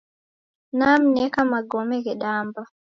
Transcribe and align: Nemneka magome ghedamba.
Nemneka 0.77 1.39
magome 1.51 1.95
ghedamba. 2.05 2.61